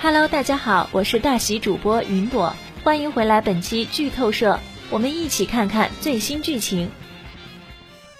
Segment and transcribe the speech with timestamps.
[0.00, 2.54] Hello，大家好，我是大喜主播云朵，
[2.84, 4.60] 欢迎回来本期剧透社，
[4.90, 6.88] 我们一起看看最新剧情。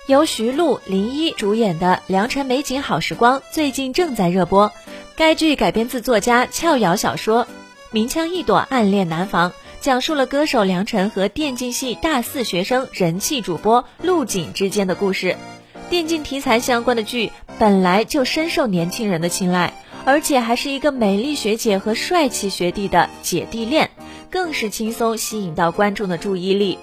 [0.08, 4.72] 由徐璐、林一主演的《良辰美景好时光》最近正在热播。
[5.14, 7.44] 该剧改编自作家俏瑶小说
[7.92, 9.50] 《明枪易躲，暗恋难防》，
[9.80, 15.36] 讲述了歌手梁晨和电竞系大四学生、人气主播陆锦之间的故事。
[15.88, 19.72] 电竞题材相关的剧本来就深受年轻人的青睐。
[20.08, 23.90] 而且还是一个美丽学姐和帅气学弟的姐弟恋，
[24.30, 26.78] 更是轻松吸引到观众的注意力。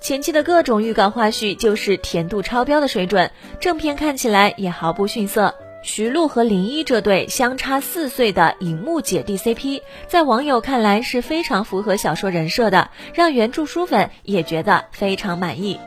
[0.00, 5.54] 前期的各种预告花絮就是甜度超标的水准，正片看起来也毫不逊色。
[5.82, 15.78] 徐璐和林一这对相差四岁的荧幕姐弟 CP，在网友看来是非常符合小说人设的，让原著书粉也觉得非常满意。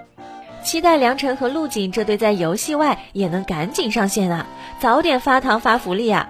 [0.64, 4.46] 期待梁晨和陆景这对在游戏外也能赶紧上线啊，
[4.80, 6.30] 早点发糖发福利啊！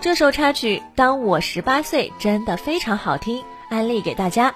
[0.00, 4.54] 这首插曲《当我十八岁》真的非常好听，安利给大家。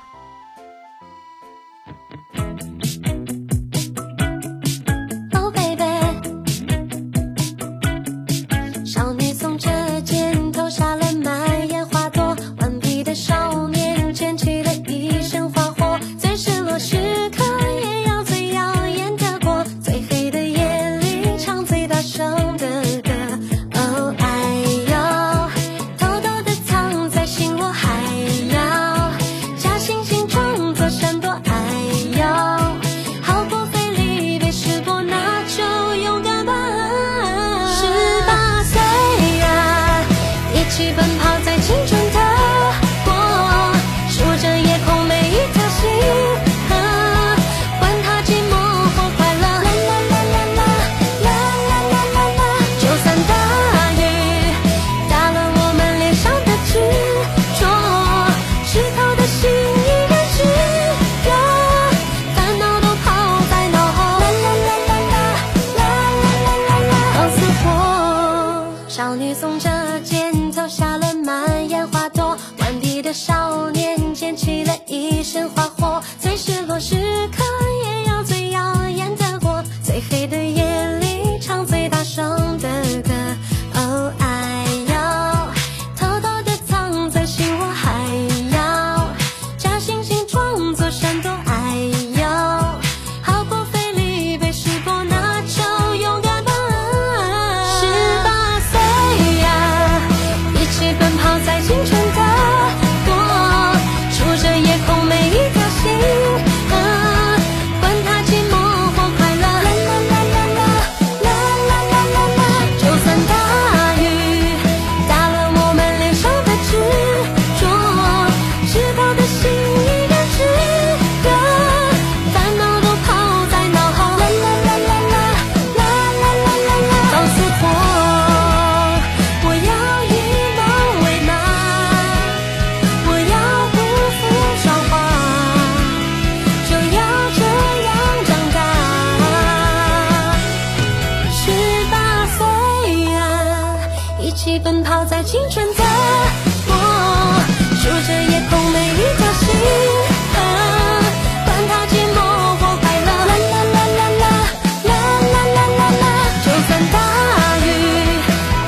[68.97, 72.39] 少女耸着肩，走下了满眼花朵。
[72.61, 76.01] 顽皮的少年溅起了一身花火。
[76.21, 76.95] 最失落时
[77.37, 77.43] 刻，
[77.87, 79.65] 也要最耀眼的活。
[79.83, 80.65] 最黑的夜
[81.01, 83.04] 里，唱最大声的。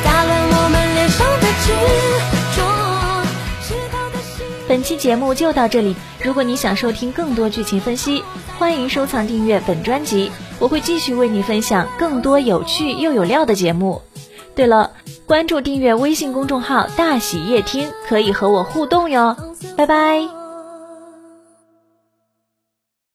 [0.04, 1.66] 打乱我们脸上的执
[2.56, 2.62] 着。
[4.68, 8.22] 本期节目就到这里，如果你想收听更多剧情分析，
[8.56, 14.02] 欢迎收藏订阅本专辑，我会继续为你分享更多有趣又有料的节目。
[14.54, 14.92] 对了。
[15.26, 19.36] 关注订阅微信公众号“大喜夜听”，可以和我互动哟，
[19.76, 20.35] 拜拜。